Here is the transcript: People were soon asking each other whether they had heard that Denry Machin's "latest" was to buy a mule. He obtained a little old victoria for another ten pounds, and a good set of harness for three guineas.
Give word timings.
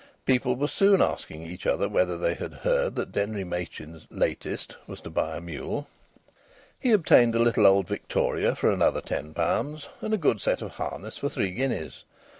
People 0.25 0.55
were 0.55 0.67
soon 0.67 0.99
asking 0.99 1.43
each 1.43 1.67
other 1.67 1.87
whether 1.87 2.17
they 2.17 2.33
had 2.33 2.53
heard 2.55 2.95
that 2.95 3.11
Denry 3.11 3.43
Machin's 3.43 4.07
"latest" 4.09 4.75
was 4.87 4.99
to 5.01 5.11
buy 5.11 5.37
a 5.37 5.39
mule. 5.39 5.85
He 6.79 6.91
obtained 6.91 7.35
a 7.35 7.39
little 7.39 7.67
old 7.67 7.87
victoria 7.87 8.55
for 8.55 8.71
another 8.71 9.01
ten 9.01 9.31
pounds, 9.35 9.89
and 10.01 10.11
a 10.11 10.17
good 10.17 10.41
set 10.41 10.63
of 10.63 10.71
harness 10.71 11.19
for 11.19 11.29
three 11.29 11.51
guineas. 11.51 12.03